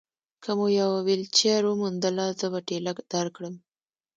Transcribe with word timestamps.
که 0.43 0.51
مو 0.57 0.67
یوه 0.81 0.99
ویلچېر 1.07 1.61
وموندله، 1.65 2.25
زه 2.39 2.47
به 2.51 2.59
ټېله 2.67 2.91
درکړم. 3.13 3.55